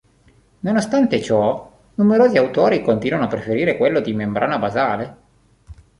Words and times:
Nonostante 0.61 1.21
ciò 1.21 1.77
numerosi 1.93 2.35
autori 2.35 2.81
continuano 2.83 3.25
a 3.25 3.27
preferire 3.27 3.77
quello 3.77 3.99
di 3.99 4.13
membrana 4.13 4.57
basale. 4.57 5.17